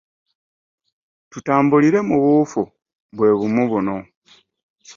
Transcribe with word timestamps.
Tutambulire 1.31 1.99
mu 2.07 2.15
buufu 2.23 2.61
bwe 3.15 3.29
bumu 3.37 3.63
buno. 3.71 3.97